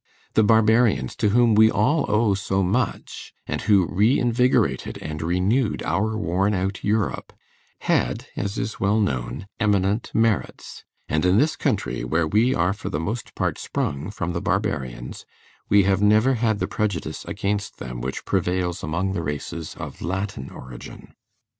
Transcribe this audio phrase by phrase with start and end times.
[0.33, 6.17] The Barbarians, to whom we all owe so much, and who reinvigorated and renewed our
[6.17, 7.31] worn out Europe,
[7.81, 12.89] had, as is well known, eminent merits; and in this country, where we are for
[12.89, 15.27] the most part sprung from the Barbarians,
[15.69, 20.49] we have never had the prejudice against them which prevails among the races of Latin
[20.49, 21.13] origin.